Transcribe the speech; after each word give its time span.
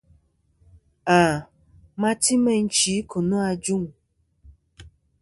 À 1.17 1.19
ma 1.99 2.09
ti 2.21 2.33
meyn 2.43 2.65
chi 2.75 2.93
kɨ̀ 3.09 3.21
nô 3.29 3.37
ajûŋ. 3.49 3.83